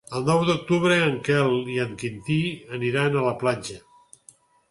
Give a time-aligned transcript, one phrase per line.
[0.17, 2.39] El nou d'octubre en Quel i en Quintí
[2.79, 3.79] aniran a la platja.